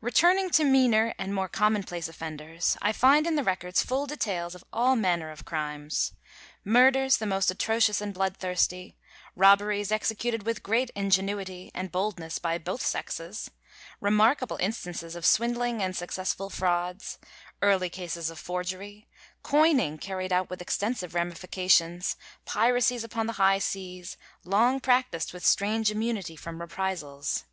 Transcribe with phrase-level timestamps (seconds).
[0.00, 4.64] Returning to meaner and more commonplace offenders, I find in the records full details of
[4.72, 6.12] all manner of crimes.
[6.64, 8.96] Murders the most atrocious and bloodthirsty;
[9.36, 13.48] robberies executed with great ingenuity and boldness by both sexes;
[14.00, 17.20] remarkable instances of swindling and successful frauds;
[17.62, 19.06] early cases of forgery;
[19.44, 25.92] coining carried out with extensive ramifications; piracies upon the high seas, long practised with strange
[25.92, 27.44] immunity from reprisals.